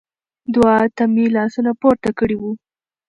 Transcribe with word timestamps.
دعا 0.53 0.77
ته 0.95 1.03
مې 1.13 1.25
لاسونه 1.35 1.71
پورته 1.81 2.09
کړي 2.19 2.35
وو. 2.41 2.51